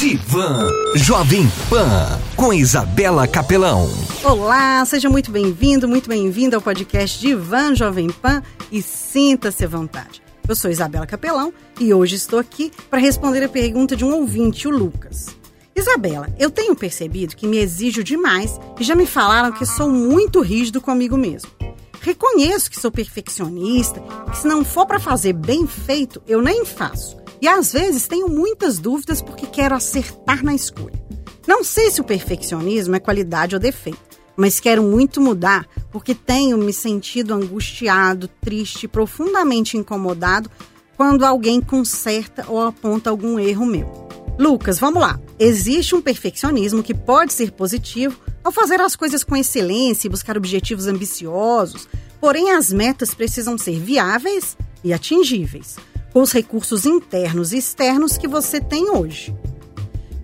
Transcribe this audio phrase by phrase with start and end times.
[0.00, 3.86] Divan Jovem Pan com Isabela Capelão.
[4.24, 8.42] Olá, seja muito bem-vindo, muito bem-vinda ao podcast Divan Jovem Pan
[8.72, 10.22] e sinta-se à vontade.
[10.48, 14.66] Eu sou Isabela Capelão e hoje estou aqui para responder a pergunta de um ouvinte,
[14.66, 15.36] o Lucas.
[15.76, 20.40] Isabela, eu tenho percebido que me exijo demais e já me falaram que sou muito
[20.40, 21.50] rígido comigo mesmo.
[22.00, 27.19] Reconheço que sou perfeccionista, que se não for para fazer bem feito, eu nem faço.
[27.40, 31.00] E às vezes tenho muitas dúvidas porque quero acertar na escolha.
[31.46, 33.98] Não sei se o perfeccionismo é qualidade ou defeito,
[34.36, 40.50] mas quero muito mudar porque tenho me sentido angustiado, triste, profundamente incomodado
[40.96, 44.08] quando alguém conserta ou aponta algum erro meu.
[44.38, 45.18] Lucas, vamos lá.
[45.38, 50.36] Existe um perfeccionismo que pode ser positivo ao fazer as coisas com excelência e buscar
[50.36, 51.88] objetivos ambiciosos,
[52.20, 55.76] porém as metas precisam ser viáveis e atingíveis
[56.12, 59.34] com os recursos internos e externos que você tem hoje.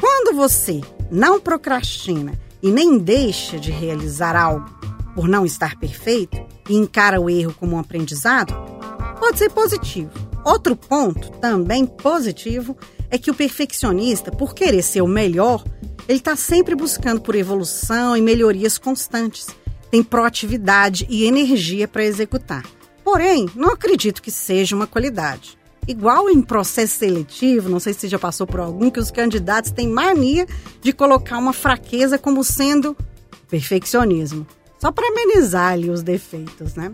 [0.00, 2.32] Quando você não procrastina
[2.62, 4.68] e nem deixa de realizar algo
[5.14, 8.54] por não estar perfeito e encara o erro como um aprendizado,
[9.18, 10.10] pode ser positivo.
[10.44, 12.76] Outro ponto, também positivo,
[13.10, 15.64] é que o perfeccionista, por querer ser o melhor,
[16.08, 19.48] ele está sempre buscando por evolução e melhorias constantes.
[19.90, 22.64] Tem proatividade e energia para executar.
[23.04, 25.58] Porém, não acredito que seja uma qualidade.
[25.86, 29.88] Igual em processo seletivo, não sei se já passou por algum, que os candidatos têm
[29.88, 30.46] mania
[30.80, 32.96] de colocar uma fraqueza como sendo
[33.48, 34.46] perfeccionismo,
[34.80, 36.92] só para amenizar ali os defeitos, né?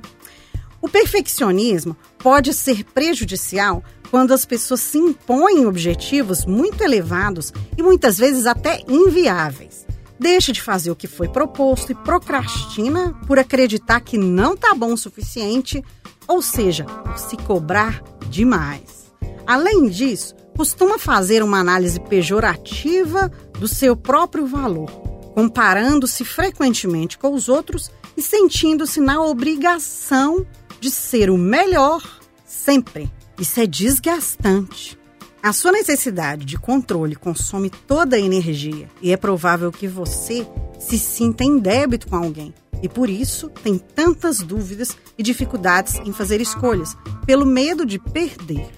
[0.81, 8.17] O perfeccionismo pode ser prejudicial quando as pessoas se impõem objetivos muito elevados e muitas
[8.17, 9.87] vezes até inviáveis.
[10.19, 14.95] Deixa de fazer o que foi proposto e procrastina por acreditar que não está bom
[14.95, 15.85] o suficiente,
[16.29, 19.11] ou seja, por se cobrar demais.
[19.47, 24.91] Além disso, costuma fazer uma análise pejorativa do seu próprio valor,
[25.35, 30.47] comparando-se frequentemente com os outros e sentindo-se na obrigação
[30.79, 32.03] de ser o melhor
[32.45, 33.11] sempre.
[33.39, 34.99] Isso é desgastante.
[35.43, 40.47] A sua necessidade de controle consome toda a energia e é provável que você
[40.79, 42.53] se sinta em débito com alguém
[42.83, 46.97] e por isso tem tantas dúvidas e dificuldades em fazer escolhas,
[47.27, 48.71] pelo medo de perder.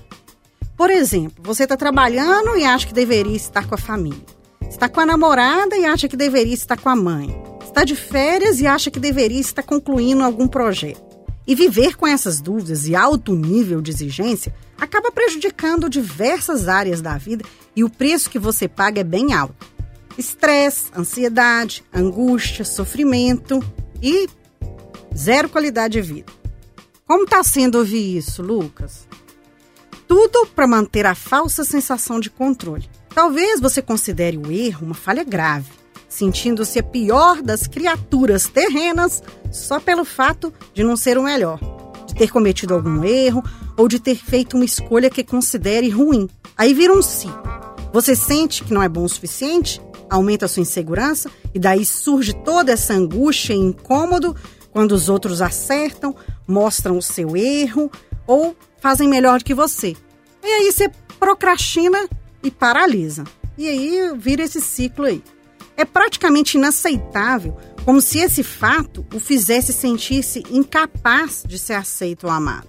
[0.76, 4.24] Por exemplo, você está trabalhando e acha que deveria estar com a família.
[4.68, 7.36] Está com a namorada e acha que deveria estar com a mãe.
[7.62, 11.02] Está de férias e acha que deveria estar concluindo algum projeto.
[11.46, 17.18] E viver com essas dúvidas e alto nível de exigência acaba prejudicando diversas áreas da
[17.18, 17.44] vida
[17.76, 19.66] e o preço que você paga é bem alto.
[20.16, 23.62] Estresse, ansiedade, angústia, sofrimento
[24.02, 24.28] e
[25.16, 26.32] zero qualidade de vida.
[27.06, 29.08] Como está sendo ouvir isso, Lucas?
[30.06, 32.88] Tudo para manter a falsa sensação de controle.
[33.14, 35.70] Talvez você considere o erro uma falha grave,
[36.08, 41.58] sentindo-se a pior das criaturas terrenas só pelo fato de não ser o melhor,
[42.06, 43.42] de ter cometido algum erro
[43.76, 46.28] ou de ter feito uma escolha que considere ruim.
[46.56, 47.42] Aí vira um ciclo.
[47.92, 52.34] Você sente que não é bom o suficiente aumenta a sua insegurança e daí surge
[52.34, 54.36] toda essa angústia e incômodo
[54.72, 56.14] quando os outros acertam,
[56.46, 57.90] mostram o seu erro
[58.26, 59.96] ou fazem melhor do que você.
[60.42, 62.08] E aí você procrastina
[62.42, 63.24] e paralisa.
[63.56, 65.22] E aí vira esse ciclo aí.
[65.76, 72.30] É praticamente inaceitável, como se esse fato o fizesse sentir-se incapaz de ser aceito ou
[72.30, 72.68] amado.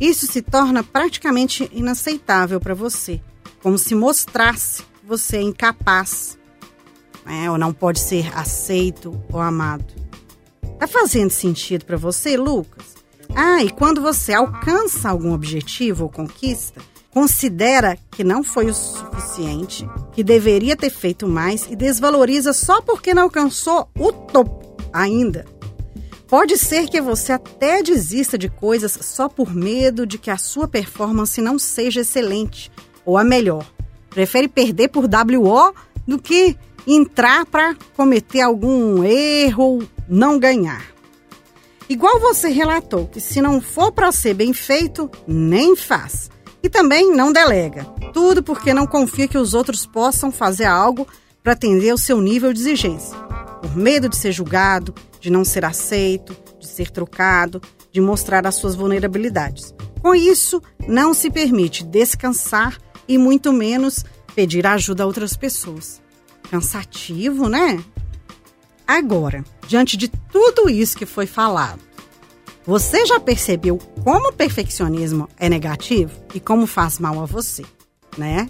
[0.00, 3.20] Isso se torna praticamente inaceitável para você,
[3.62, 6.38] como se mostrasse que você é incapaz
[7.28, 7.50] né?
[7.50, 9.84] ou não pode ser aceito ou amado.
[10.78, 12.96] Tá fazendo sentido para você, Lucas?
[13.34, 16.80] Ah, e quando você alcança algum objetivo ou conquista,
[17.10, 23.12] considera que não foi o suficiente, que deveria ter feito mais e desvaloriza só porque
[23.12, 25.44] não alcançou o topo ainda.
[26.26, 30.68] Pode ser que você até desista de coisas só por medo de que a sua
[30.68, 32.70] performance não seja excelente
[33.04, 33.66] ou a melhor.
[34.10, 35.74] Prefere perder por WO
[36.06, 36.56] do que
[36.94, 40.86] entrar para cometer algum erro não ganhar.
[41.86, 46.30] Igual você relatou que se não for para ser bem feito, nem faz.
[46.62, 47.84] E também não delega.
[48.12, 51.06] Tudo porque não confia que os outros possam fazer algo
[51.42, 53.16] para atender ao seu nível de exigência.
[53.60, 57.60] Por medo de ser julgado, de não ser aceito, de ser trocado,
[57.92, 59.74] de mostrar as suas vulnerabilidades.
[60.00, 66.00] Com isso, não se permite descansar e muito menos pedir ajuda a outras pessoas
[66.50, 67.82] cansativo, né?
[68.86, 71.80] Agora, diante de tudo isso que foi falado,
[72.64, 77.64] você já percebeu como o perfeccionismo é negativo e como faz mal a você,
[78.16, 78.48] né?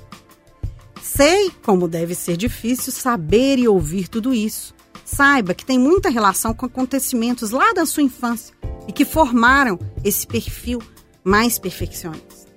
[1.03, 4.75] Sei como deve ser difícil saber e ouvir tudo isso.
[5.05, 8.55] Saiba que tem muita relação com acontecimentos lá da sua infância
[8.87, 10.83] e que formaram esse perfil
[11.25, 12.49] mais perfeccionista.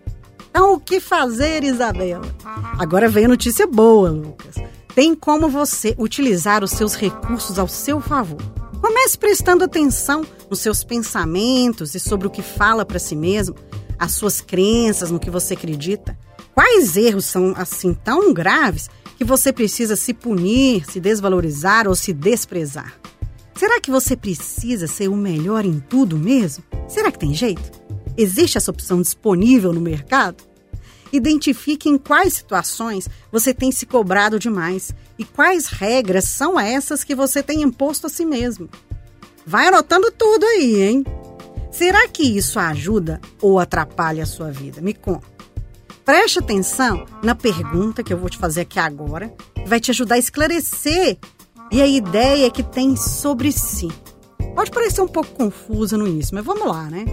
[0.50, 2.36] Então, o que fazer, Isabela?
[2.78, 4.56] Agora vem a notícia boa, Lucas.
[4.94, 8.42] Tem como você utilizar os seus recursos ao seu favor.
[8.82, 13.56] Comece prestando atenção nos seus pensamentos e sobre o que fala para si mesmo,
[13.98, 16.18] as suas crenças, no que você acredita.
[16.54, 22.12] Quais erros são assim tão graves que você precisa se punir, se desvalorizar ou se
[22.12, 23.00] desprezar?
[23.56, 26.64] Será que você precisa ser o melhor em tudo mesmo?
[26.90, 27.72] Será que tem jeito?
[28.18, 30.51] Existe essa opção disponível no mercado?
[31.12, 37.14] Identifique em quais situações você tem se cobrado demais e quais regras são essas que
[37.14, 38.70] você tem imposto a si mesmo.
[39.46, 41.06] Vai anotando tudo aí, hein?
[41.72, 44.82] Será que isso ajuda ou atrapalha a sua vida?
[44.82, 45.28] Me conta.
[46.06, 49.34] Preste atenção na pergunta que eu vou te fazer aqui agora,
[49.66, 51.18] vai te ajudar a esclarecer
[51.72, 53.88] e a ideia que tem sobre si.
[54.56, 57.06] Pode parecer um pouco confusa no início, mas vamos lá, né?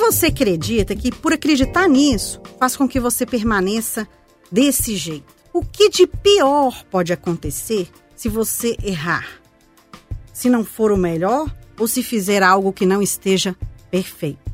[0.00, 4.08] Você acredita que, por acreditar nisso, faz com que você permaneça
[4.50, 5.32] desse jeito?
[5.52, 7.86] O que de pior pode acontecer
[8.16, 9.28] se você errar?
[10.32, 13.54] Se não for o melhor ou se fizer algo que não esteja
[13.90, 14.50] perfeito?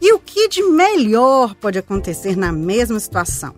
[0.00, 3.54] E o que de melhor pode acontecer na mesma situação?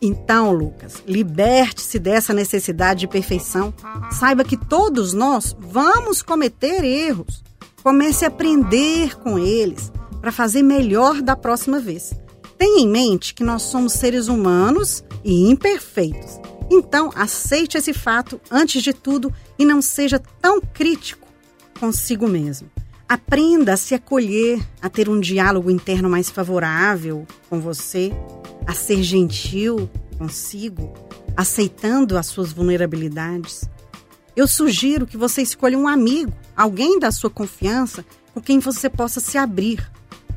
[0.00, 3.72] Então, Lucas, liberte-se dessa necessidade de perfeição.
[4.10, 7.44] Saiba que todos nós vamos cometer erros.
[7.82, 12.14] Comece a aprender com eles para fazer melhor da próxima vez.
[12.56, 16.40] Tenha em mente que nós somos seres humanos e imperfeitos.
[16.70, 21.26] Então, aceite esse fato antes de tudo e não seja tão crítico
[21.80, 22.70] consigo mesmo.
[23.08, 28.12] Aprenda a se acolher, a ter um diálogo interno mais favorável com você,
[28.64, 30.94] a ser gentil consigo,
[31.36, 33.68] aceitando as suas vulnerabilidades.
[34.36, 39.18] Eu sugiro que você escolha um amigo, alguém da sua confiança, com quem você possa
[39.18, 39.90] se abrir,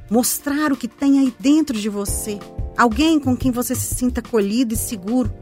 [0.10, 2.40] mostrar o que tem aí dentro de você,
[2.78, 5.34] alguém com quem você se sinta acolhido e seguro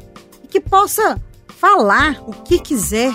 [0.43, 3.13] e que possa falar o que quiser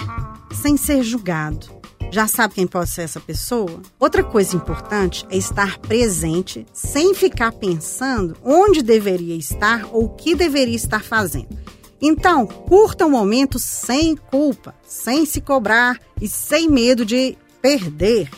[0.53, 1.79] sem ser julgado.
[2.11, 3.83] Já sabe quem pode ser essa pessoa?
[3.99, 10.35] Outra coisa importante é estar presente sem ficar pensando onde deveria estar ou o que
[10.35, 11.59] deveria estar fazendo.
[12.01, 18.31] Então, curta o momento sem culpa, sem se cobrar e sem medo de perder.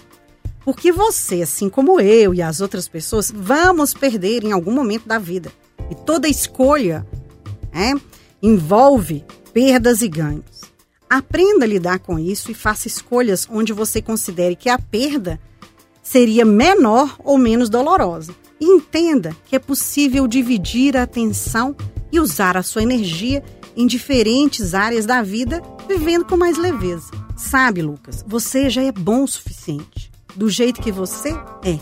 [0.71, 5.19] Porque você, assim como eu e as outras pessoas, vamos perder em algum momento da
[5.19, 5.51] vida.
[5.91, 7.05] E toda escolha
[7.73, 7.93] é,
[8.41, 10.61] envolve perdas e ganhos.
[11.11, 15.41] Aprenda a lidar com isso e faça escolhas onde você considere que a perda
[16.05, 18.33] seria menor ou menos dolorosa.
[18.61, 21.75] E entenda que é possível dividir a atenção
[22.13, 23.43] e usar a sua energia
[23.77, 27.11] em diferentes áreas da vida, vivendo com mais leveza.
[27.37, 30.10] Sabe, Lucas, você já é bom o suficiente.
[30.41, 31.29] Do jeito que você
[31.63, 31.79] é.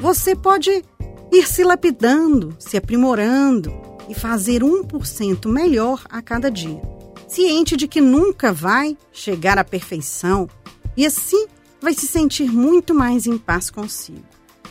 [0.00, 0.84] Você pode
[1.32, 3.72] ir se lapidando, se aprimorando
[4.08, 6.82] e fazer 1% melhor a cada dia
[7.28, 10.48] ciente de que nunca vai chegar à perfeição
[10.96, 11.46] e assim
[11.80, 14.24] vai se sentir muito mais em paz consigo.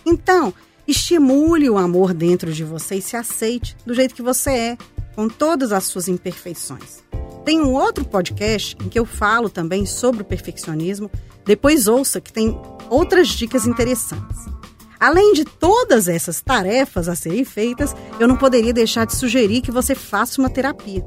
[0.06, 0.54] Então,
[0.86, 4.78] estimule o amor dentro de você e se aceite do jeito que você é,
[5.16, 7.04] com todas as suas imperfeições.
[7.46, 11.10] Tem um outro podcast em que eu falo também sobre o perfeccionismo.
[11.46, 12.58] Depois ouça que tem
[12.90, 14.46] outras dicas interessantes.
[15.00, 19.72] Além de todas essas tarefas a serem feitas, eu não poderia deixar de sugerir que
[19.72, 21.04] você faça uma terapia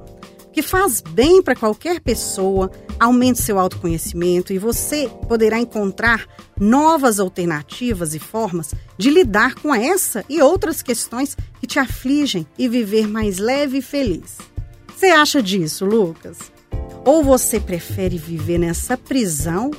[0.57, 6.27] que faz bem para qualquer pessoa, aumente seu autoconhecimento e você poderá encontrar
[6.59, 12.71] novas alternativas e formas de lidar com essa e outras questões que te afligem e
[12.71, 14.39] viver mais leve e feliz.
[14.97, 16.51] Você acha disso, Lucas?
[17.05, 19.71] Ou você prefere viver nessa prisão,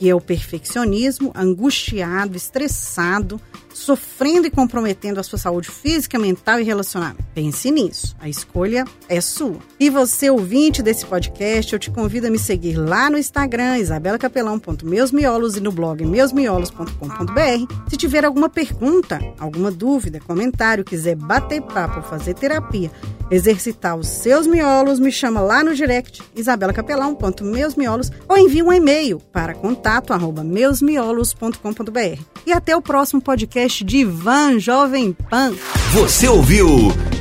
[0.00, 3.38] que é o perfeccionismo, angustiado, estressado,
[3.72, 7.24] sofrendo e comprometendo a sua saúde física, mental e relacionamento.
[7.34, 8.14] Pense nisso.
[8.18, 9.58] A escolha é sua.
[9.78, 15.56] E você, ouvinte desse podcast, eu te convido a me seguir lá no Instagram, isabelacapelão.meusmiolos
[15.56, 17.74] e no blog meusmiolos.com.br.
[17.88, 22.90] Se tiver alguma pergunta, alguma dúvida, comentário, quiser bater papo, fazer terapia,
[23.30, 29.54] exercitar os seus miolos, me chama lá no direct isabelacapelão.meusmiolos ou envie um e-mail para
[29.54, 32.20] contato@meusmiolos.com.br.
[32.46, 35.52] E até o próximo podcast podcast Divan Jovem Pan.
[35.92, 36.66] Você ouviu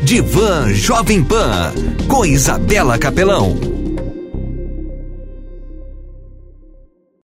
[0.03, 1.73] Divan Jovem Pan
[2.07, 3.78] com Isabela Capelão.